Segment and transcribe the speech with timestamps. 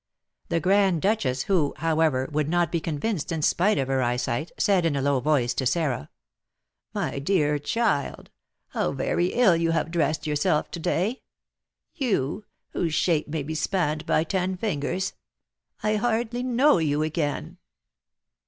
[0.49, 4.83] The Grand Duchess, who, however, would not be convinced in spite of her eyesight, said,
[4.83, 6.09] in a low voice, to Sarah:
[6.91, 8.31] "My dear child,
[8.69, 11.21] how very ill you have dressed yourself to day,
[11.93, 15.13] you, whose shape may be spanned by ten fingers.
[15.83, 17.59] I hardly know you again."